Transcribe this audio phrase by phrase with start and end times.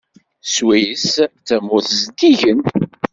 [0.53, 2.61] Swiss d tamurt zeddigen.